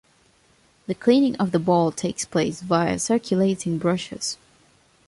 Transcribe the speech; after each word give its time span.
The 0.87 0.95
cleaning 0.95 1.35
of 1.35 1.51
the 1.51 1.59
ball 1.59 1.91
takes 1.91 2.25
place 2.25 2.61
via 2.61 2.97
circulating 2.97 3.77
brushes. 3.77 4.35